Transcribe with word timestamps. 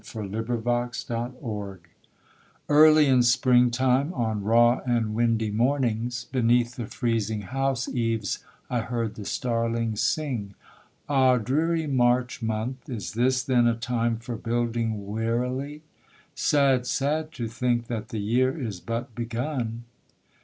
THE 0.01 0.89
STARLINGS 0.93 1.79
Early 2.67 3.05
in 3.05 3.21
spring 3.21 3.69
time, 3.69 4.11
on 4.15 4.43
raw 4.43 4.79
and 4.83 5.13
windy 5.13 5.51
mornings, 5.51 6.23
Beneath 6.25 6.75
the 6.75 6.87
freezing 6.87 7.41
house 7.43 7.87
eaves 7.87 8.43
I 8.67 8.81
heard 8.81 9.13
the 9.13 9.25
starlings 9.25 10.01
sing 10.01 10.55
'Ah 11.07 11.37
dreary 11.37 11.85
March 11.85 12.41
month, 12.41 12.89
is 12.89 13.13
this 13.13 13.43
then 13.43 13.67
a 13.67 13.75
time 13.75 14.17
for 14.17 14.35
building 14.35 15.05
wearily? 15.05 15.83
Sad, 16.33 16.87
sad, 16.87 17.31
to 17.33 17.47
think 17.47 17.85
that 17.85 18.09
the 18.09 18.17
year 18.21 18.57
is 18.59 18.79
but 18.79 19.13
begun.' 19.13 19.83